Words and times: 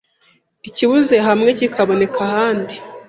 ikibuze 0.67 1.15
hamwe 1.27 1.49
kikaboneka 1.57 2.19
ahandi, 2.27 2.75